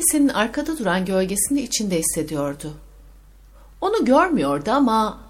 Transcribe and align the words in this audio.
Annesinin 0.00 0.28
arkada 0.28 0.78
duran 0.78 1.04
gölgesini 1.04 1.60
içinde 1.60 1.98
hissediyordu. 1.98 2.74
Onu 3.80 4.04
görmüyordu 4.04 4.70
ama 4.70 5.20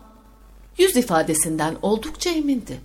yüz 0.79 0.97
ifadesinden 0.97 1.77
oldukça 1.83 2.31
emindi. 2.31 2.81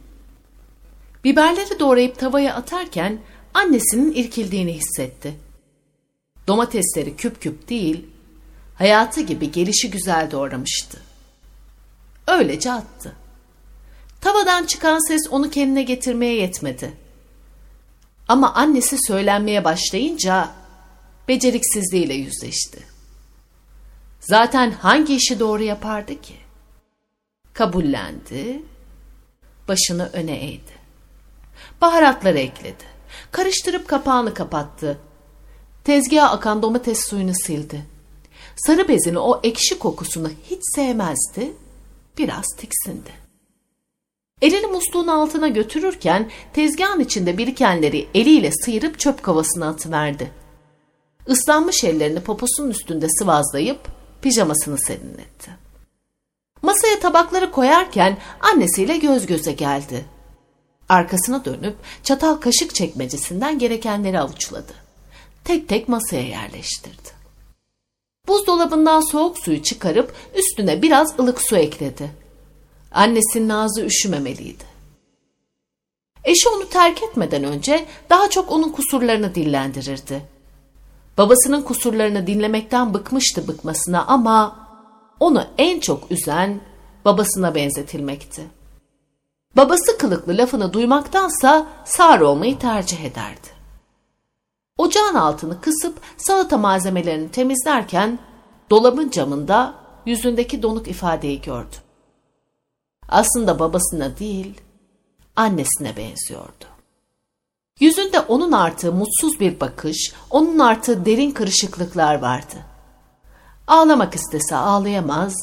Biberleri 1.24 1.80
doğrayıp 1.80 2.20
tavaya 2.20 2.56
atarken 2.56 3.20
annesinin 3.54 4.12
irkildiğini 4.12 4.74
hissetti. 4.74 5.36
Domatesleri 6.48 7.16
küp 7.16 7.42
küp 7.42 7.70
değil, 7.70 8.06
hayatı 8.76 9.22
gibi 9.22 9.52
gelişi 9.52 9.92
güzel 9.92 10.32
doğramıştı. 10.32 11.02
Öylece 12.28 12.72
attı. 12.72 13.16
Tavadan 14.22 14.66
çıkan 14.66 15.08
ses 15.08 15.22
onu 15.32 15.50
kendine 15.50 15.84
getirmeye 15.84 16.36
yetmedi. 16.36 16.94
Ama 18.28 18.54
annesi 18.54 18.98
söylenmeye 19.08 19.64
başlayınca 19.64 20.65
beceriksizliğiyle 21.28 22.14
yüzleşti. 22.14 22.80
Zaten 24.20 24.72
hangi 24.72 25.16
işi 25.16 25.40
doğru 25.40 25.64
yapardı 25.64 26.22
ki? 26.22 26.36
Kabullendi, 27.54 28.64
başını 29.68 30.10
öne 30.14 30.38
eğdi. 30.38 30.76
Baharatları 31.82 32.40
ekledi. 32.40 32.84
Karıştırıp 33.32 33.88
kapağını 33.88 34.34
kapattı. 34.34 34.98
Tezgaha 35.84 36.30
akan 36.30 36.62
domates 36.62 37.10
suyunu 37.10 37.34
sildi. 37.34 37.86
Sarı 38.56 38.88
bezini 38.88 39.20
o 39.20 39.40
ekşi 39.44 39.80
kokusunu 39.80 40.30
hiç 40.50 40.60
sevmezdi. 40.76 41.54
Biraz 42.18 42.46
tiksindi. 42.58 43.26
Elini 44.42 44.68
musluğun 44.68 45.08
altına 45.08 45.48
götürürken 45.48 46.30
tezgahın 46.54 47.00
içinde 47.00 47.38
birikenleri 47.38 48.08
eliyle 48.14 48.52
sıyırıp 48.52 49.00
çöp 49.00 49.24
kovasına 49.24 49.70
atıverdi. 49.70 50.32
Islanmış 51.28 51.84
ellerini 51.84 52.20
poposunun 52.20 52.70
üstünde 52.70 53.08
sıvazlayıp 53.10 53.80
pijamasını 54.22 54.78
serinletti. 54.78 55.52
Masaya 56.62 57.00
tabakları 57.00 57.52
koyarken 57.52 58.18
annesiyle 58.40 58.98
göz 58.98 59.26
göze 59.26 59.52
geldi. 59.52 60.06
Arkasına 60.90 61.46
dönüp 61.46 61.76
çatal 62.04 62.36
kaşık 62.36 62.76
çekmecesinden 62.76 63.60
gerekenleri 63.60 64.20
avuçladı. 64.20 64.74
Tek 65.44 65.70
tek 65.70 65.90
masaya 65.90 66.28
yerleştirdi. 66.28 67.16
Buzdolabından 68.28 69.12
soğuk 69.12 69.40
suyu 69.40 69.64
çıkarıp 69.64 70.14
üstüne 70.36 70.82
biraz 70.82 71.20
ılık 71.20 71.42
su 71.42 71.58
ekledi. 71.58 72.12
Annesinin 72.92 73.50
ağzı 73.50 73.86
üşümemeliydi. 73.86 74.64
Eşi 76.24 76.50
onu 76.50 76.70
terk 76.70 77.04
etmeden 77.04 77.44
önce 77.44 77.86
daha 78.10 78.30
çok 78.30 78.52
onun 78.52 78.70
kusurlarını 78.70 79.36
dillendirirdi. 79.36 80.35
Babasının 81.18 81.62
kusurlarını 81.62 82.28
dinlemekten 82.28 82.94
bıkmıştı 82.94 83.48
bıkmasına 83.48 84.06
ama 84.06 84.68
onu 85.20 85.44
en 85.58 85.80
çok 85.80 86.12
üzen 86.12 86.62
babasına 87.06 87.56
benzetilmekti. 87.56 88.48
Babası 89.56 89.98
kılıklı 89.98 90.38
lafını 90.38 90.74
duymaktansa 90.74 91.68
sağır 91.86 92.20
olmayı 92.20 92.60
tercih 92.60 93.04
ederdi. 93.04 93.48
Ocağın 94.78 95.16
altını 95.16 95.62
kısıp 95.62 96.00
salata 96.18 96.58
malzemelerini 96.58 97.32
temizlerken 97.32 98.20
dolabın 98.70 99.10
camında 99.10 99.74
yüzündeki 100.06 100.64
donuk 100.64 100.88
ifadeyi 100.88 101.42
gördü. 101.42 101.76
Aslında 103.10 103.60
babasına 103.60 104.18
değil, 104.18 104.62
annesine 105.36 105.98
benziyordu. 105.98 106.75
Yüzünde 107.80 108.20
onun 108.20 108.52
artığı 108.52 108.92
mutsuz 108.92 109.40
bir 109.40 109.60
bakış, 109.60 110.14
onun 110.30 110.60
artığı 110.60 111.06
derin 111.06 111.32
kırışıklıklar 111.32 112.16
vardı. 112.16 112.56
Ağlamak 113.68 114.16
istese 114.16 114.56
ağlayamaz, 114.56 115.34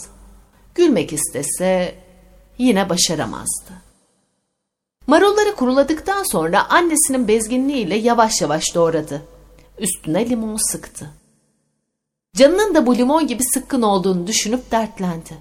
gülmek 0.74 1.12
istese 1.12 1.94
yine 2.58 2.88
başaramazdı. 2.88 3.72
Marulları 5.06 5.56
kuruladıktan 5.56 6.22
sonra 6.22 6.70
annesinin 6.70 7.28
bezginliğiyle 7.28 7.96
yavaş 7.96 8.40
yavaş 8.40 8.74
doğradı. 8.74 9.22
Üstüne 9.78 10.30
limon 10.30 10.72
sıktı. 10.72 11.10
Canının 12.36 12.74
da 12.74 12.86
bu 12.86 12.96
limon 12.96 13.26
gibi 13.26 13.42
sıkkın 13.44 13.82
olduğunu 13.82 14.26
düşünüp 14.26 14.70
dertlendi. 14.70 15.36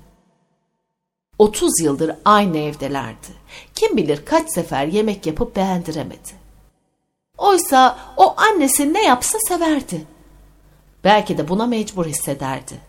30 1.39 1.79
yıldır 1.81 2.15
aynı 2.25 2.57
evdelerdi. 2.57 3.27
Kim 3.75 3.97
bilir 3.97 4.25
kaç 4.25 4.53
sefer 4.53 4.85
yemek 4.85 5.25
yapıp 5.25 5.55
beğendiremedi. 5.55 6.40
Oysa 7.41 7.97
o 8.17 8.33
annesi 8.37 8.93
ne 8.93 9.03
yapsa 9.03 9.37
severdi. 9.47 10.05
Belki 11.03 11.37
de 11.37 11.47
buna 11.47 11.65
mecbur 11.65 12.05
hissederdi. 12.05 12.81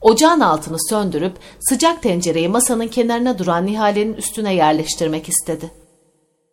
Ocağın 0.00 0.40
altını 0.40 0.76
söndürüp 0.88 1.36
sıcak 1.60 2.02
tencereyi 2.02 2.48
masanın 2.48 2.88
kenarına 2.88 3.38
duran 3.38 3.66
Nihal'in 3.66 4.14
üstüne 4.14 4.54
yerleştirmek 4.54 5.28
istedi. 5.28 5.70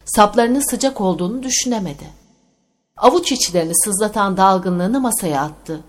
Saplarının 0.06 0.69
sıcak 0.69 1.02
olduğunu 1.02 1.44
düşünemedi. 1.44 2.06
Avuç 2.97 3.31
içlerini 3.31 3.73
sızlatan 3.75 4.38
dalgınlığını 4.38 5.00
masaya 5.00 5.41
attı 5.41 5.84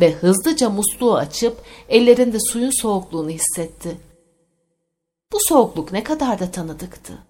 ve 0.00 0.12
hızlıca 0.12 0.70
musluğu 0.70 1.14
açıp 1.14 1.62
ellerinde 1.88 2.38
suyun 2.40 2.82
soğukluğunu 2.82 3.30
hissetti. 3.30 3.96
Bu 5.32 5.38
soğukluk 5.40 5.92
ne 5.92 6.04
kadar 6.04 6.38
da 6.38 6.50
tanıdıktı. 6.50 7.29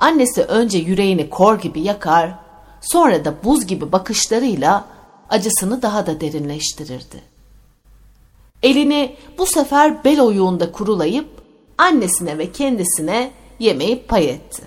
Annesi 0.00 0.42
önce 0.42 0.78
yüreğini 0.78 1.30
kor 1.30 1.60
gibi 1.60 1.80
yakar, 1.80 2.34
sonra 2.80 3.24
da 3.24 3.34
buz 3.44 3.66
gibi 3.66 3.92
bakışlarıyla 3.92 4.84
acısını 5.30 5.82
daha 5.82 6.06
da 6.06 6.20
derinleştirirdi. 6.20 7.22
Elini 8.62 9.16
bu 9.38 9.46
sefer 9.46 10.04
bel 10.04 10.20
oyuğunda 10.20 10.72
kurulayıp 10.72 11.28
annesine 11.78 12.38
ve 12.38 12.52
kendisine 12.52 13.30
yemeği 13.58 14.02
pay 14.02 14.30
etti. 14.30 14.62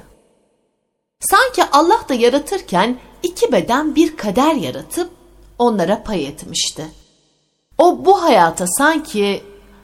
Sanki 1.20 1.64
Allah 1.72 2.00
da 2.10 2.14
yaratırken 2.14 2.98
iki 3.24 3.52
beden 3.52 3.96
bir 3.96 4.18
kader 4.18 4.56
yaratıp 4.56 5.10
onlara 5.60 6.04
pay 6.04 6.26
etmişti. 6.26 6.86
O 7.78 8.06
bu 8.06 8.24
hayata 8.24 8.66
sanki 8.68 9.44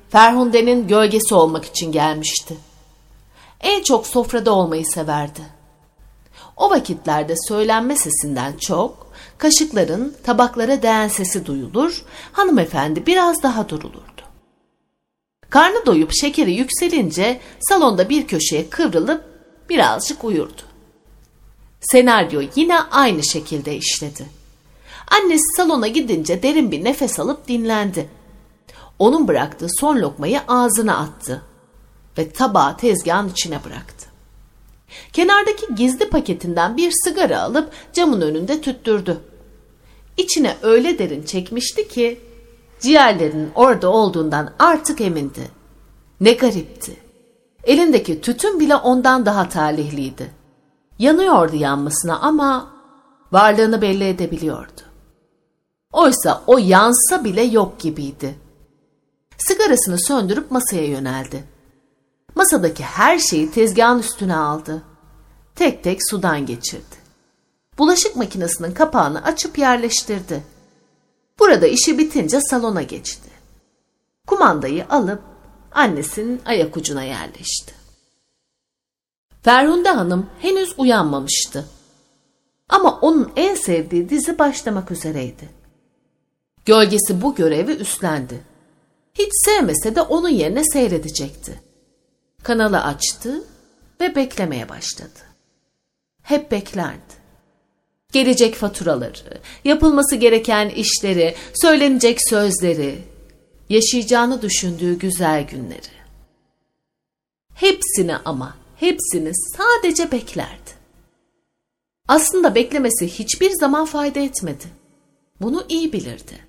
Ferhunde'nin 0.09 0.87
gölgesi 0.87 1.35
olmak 1.35 1.65
için 1.65 1.91
gelmişti. 1.91 2.57
En 3.61 3.83
çok 3.83 4.07
sofrada 4.07 4.53
olmayı 4.53 4.85
severdi. 4.85 5.41
O 6.57 6.69
vakitlerde 6.69 7.35
söylenme 7.47 7.95
sesinden 7.95 8.53
çok, 8.57 9.11
kaşıkların 9.37 10.15
tabaklara 10.23 10.81
değen 10.81 11.07
sesi 11.07 11.45
duyulur, 11.45 12.03
hanımefendi 12.31 13.05
biraz 13.05 13.43
daha 13.43 13.69
durulurdu. 13.69 14.21
Karnı 15.49 15.85
doyup 15.85 16.11
şekeri 16.13 16.53
yükselince 16.53 17.39
salonda 17.59 18.09
bir 18.09 18.27
köşeye 18.27 18.69
kıvrılıp 18.69 19.23
birazcık 19.69 20.23
uyurdu. 20.23 20.61
Senaryo 21.81 22.41
yine 22.55 22.79
aynı 22.79 23.23
şekilde 23.23 23.75
işledi. 23.75 24.25
Annesi 25.07 25.55
salona 25.57 25.87
gidince 25.87 26.43
derin 26.43 26.71
bir 26.71 26.83
nefes 26.83 27.19
alıp 27.19 27.47
dinlendi. 27.47 28.09
Onun 28.99 29.27
bıraktığı 29.27 29.67
son 29.79 29.97
lokmayı 29.97 30.41
ağzına 30.47 30.97
attı 30.97 31.41
ve 32.17 32.31
tabağı 32.31 32.77
tezgahın 32.77 33.29
içine 33.29 33.63
bıraktı. 33.63 34.09
Kenardaki 35.13 35.75
gizli 35.75 36.09
paketinden 36.09 36.77
bir 36.77 36.93
sigara 37.03 37.41
alıp 37.41 37.71
camın 37.93 38.21
önünde 38.21 38.61
tüttürdü. 38.61 39.17
İçine 40.17 40.57
öyle 40.61 40.99
derin 40.99 41.23
çekmişti 41.23 41.87
ki 41.87 42.19
ciğerlerinin 42.79 43.51
orada 43.55 43.89
olduğundan 43.89 44.53
artık 44.59 45.01
emindi. 45.01 45.51
Ne 46.21 46.33
garipti. 46.33 46.97
Elindeki 47.63 48.21
tütün 48.21 48.59
bile 48.59 48.75
ondan 48.75 49.25
daha 49.25 49.49
talihliydi. 49.49 50.31
Yanıyordu 50.99 51.55
yanmasına 51.55 52.19
ama 52.19 52.71
varlığını 53.31 53.81
belli 53.81 54.07
edebiliyordu. 54.07 54.81
Oysa 55.93 56.43
o 56.47 56.57
yansa 56.57 57.23
bile 57.23 57.41
yok 57.41 57.79
gibiydi. 57.79 58.35
Sigarasını 59.37 59.99
söndürüp 59.99 60.51
masaya 60.51 60.85
yöneldi. 60.85 61.43
Masadaki 62.39 62.83
her 62.83 63.19
şeyi 63.19 63.51
tezgahın 63.51 63.99
üstüne 63.99 64.35
aldı. 64.35 64.83
Tek 65.55 65.83
tek 65.83 66.09
sudan 66.09 66.45
geçirdi. 66.45 66.95
Bulaşık 67.77 68.15
makinesinin 68.15 68.71
kapağını 68.71 69.23
açıp 69.23 69.57
yerleştirdi. 69.57 70.43
Burada 71.39 71.67
işi 71.67 71.97
bitince 71.97 72.41
salona 72.41 72.81
geçti. 72.81 73.29
Kumandayı 74.27 74.85
alıp 74.89 75.21
annesinin 75.71 76.41
ayak 76.45 76.77
ucuna 76.77 77.03
yerleşti. 77.03 77.73
Ferhunde 79.41 79.89
Hanım 79.89 80.29
henüz 80.41 80.73
uyanmamıştı. 80.77 81.65
Ama 82.69 82.99
onun 82.99 83.31
en 83.35 83.55
sevdiği 83.55 84.09
dizi 84.09 84.39
başlamak 84.39 84.91
üzereydi. 84.91 85.49
Gölgesi 86.65 87.21
bu 87.21 87.35
görevi 87.35 87.71
üstlendi. 87.71 88.41
Hiç 89.13 89.29
sevmese 89.45 89.95
de 89.95 90.01
onun 90.01 90.29
yerine 90.29 90.63
seyredecekti. 90.63 91.68
Kanalı 92.43 92.83
açtı 92.83 93.43
ve 94.01 94.15
beklemeye 94.15 94.69
başladı. 94.69 95.19
Hep 96.21 96.51
beklerdi. 96.51 97.19
Gelecek 98.11 98.55
faturaları, 98.55 99.41
yapılması 99.63 100.15
gereken 100.15 100.69
işleri, 100.69 101.35
söylenecek 101.53 102.29
sözleri, 102.29 103.03
yaşayacağını 103.69 104.41
düşündüğü 104.41 104.99
güzel 104.99 105.47
günleri. 105.47 105.99
Hepsini 107.53 108.15
ama, 108.15 108.57
hepsini 108.75 109.31
sadece 109.57 110.11
beklerdi. 110.11 110.71
Aslında 112.07 112.55
beklemesi 112.55 113.07
hiçbir 113.07 113.51
zaman 113.51 113.85
fayda 113.85 114.19
etmedi. 114.19 114.65
Bunu 115.41 115.65
iyi 115.69 115.93
bilirdi. 115.93 116.39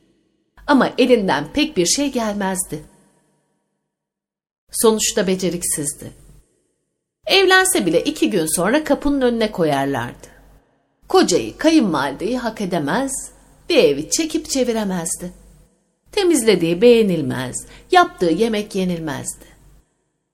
Ama 0.66 0.92
elinden 0.98 1.52
pek 1.52 1.76
bir 1.76 1.86
şey 1.86 2.12
gelmezdi. 2.12 2.84
Sonuçta 4.72 5.26
beceriksizdi. 5.26 6.10
Evlense 7.26 7.86
bile 7.86 8.04
iki 8.04 8.30
gün 8.30 8.56
sonra 8.56 8.84
kapının 8.84 9.20
önüne 9.20 9.52
koyarlardı. 9.52 10.26
Kocayı, 11.08 11.58
kayınvalideyi 11.58 12.38
hak 12.38 12.60
edemez, 12.60 13.12
bir 13.68 13.76
evi 13.76 14.10
çekip 14.10 14.50
çeviremezdi. 14.50 15.32
Temizlediği 16.12 16.82
beğenilmez, 16.82 17.66
yaptığı 17.90 18.30
yemek 18.30 18.74
yenilmezdi. 18.74 19.44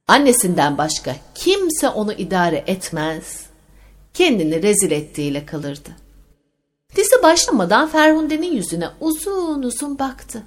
Annesinden 0.09 0.79
başka 0.79 1.17
kimse 1.35 1.89
onu 1.89 2.13
idare 2.13 2.65
etmez, 2.67 3.47
kendini 4.15 4.63
rezil 4.63 4.91
ettiğiyle 4.91 5.47
kalırdı. 5.47 5.91
Dizi 6.97 7.23
başlamadan 7.23 7.89
Ferhunde'nin 7.89 8.53
yüzüne 8.53 8.89
uzun 9.01 9.63
uzun 9.63 9.99
baktı. 9.99 10.43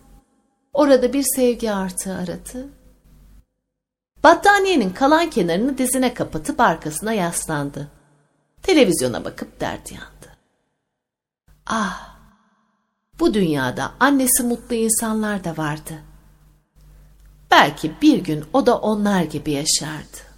Orada 0.74 1.14
bir 1.14 1.26
sevgi 1.36 1.72
artığı 1.72 2.16
aradı. 2.16 2.68
Battaniyenin 4.24 4.90
kalan 4.90 5.30
kenarını 5.30 5.78
dizine 5.78 6.14
kapatıp 6.14 6.60
arkasına 6.60 7.14
yaslandı. 7.14 7.92
Televizyona 8.62 9.26
bakıp 9.26 9.62
dert 9.62 9.92
yandı. 9.92 10.38
Ah! 11.68 12.10
Bu 13.20 13.34
dünyada 13.34 13.92
annesi 14.00 14.44
mutlu 14.44 14.76
insanlar 14.76 15.44
da 15.44 15.58
vardı. 15.58 15.94
Belki 17.52 18.02
bir 18.02 18.18
gün 18.18 18.46
o 18.54 18.66
da 18.66 18.78
onlar 18.78 19.24
gibi 19.24 19.52
yaşardı. 19.52 20.29